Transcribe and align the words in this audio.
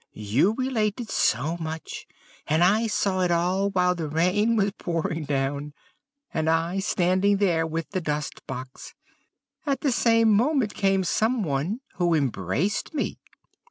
You 0.13 0.55
related 0.57 1.11
so 1.11 1.57
much, 1.57 2.07
and 2.47 2.63
I 2.63 2.87
saw 2.87 3.19
it 3.21 3.29
all 3.29 3.65
the 3.65 3.69
while 3.69 3.93
the 3.93 4.07
rain 4.09 4.55
was 4.55 4.71
pouring 4.71 5.25
down, 5.25 5.73
and 6.33 6.49
I 6.49 6.79
standing 6.79 7.37
there 7.37 7.67
with 7.67 7.91
the 7.91 8.01
dust 8.01 8.41
box. 8.47 8.95
At 9.63 9.81
the 9.81 9.91
same 9.91 10.31
moment 10.33 10.73
came 10.73 11.03
someone 11.03 11.81
who 11.97 12.15
embraced 12.15 12.95
me.' 12.95 13.19